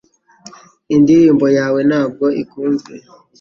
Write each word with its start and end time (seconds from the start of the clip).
Indirimbo 0.95 1.45
yawe 1.57 1.79
ntabwo 1.89 2.25
ikunzwe 2.41 2.93